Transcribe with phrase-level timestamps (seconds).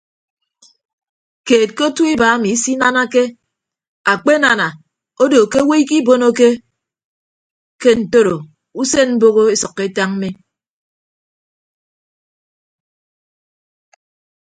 [1.47, 3.23] Keed ke otu iba emi isinanake
[4.13, 4.67] akpenana
[5.23, 6.49] odo ke owo ikibonoke
[7.81, 8.37] ke ntoro
[8.81, 10.29] usen mboho esʌkkọ etañ mi.